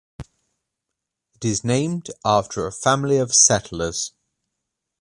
It 1.35 1.45
is 1.45 1.63
named 1.63 2.09
after 2.25 2.65
a 2.65 2.71
family 2.71 3.17
of 3.19 3.35
settlers. 3.35 4.13